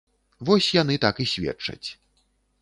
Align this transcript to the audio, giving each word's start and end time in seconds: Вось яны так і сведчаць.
Вось 0.49 0.69
яны 0.77 0.95
так 1.05 1.15
і 1.27 1.27
сведчаць. 1.33 1.87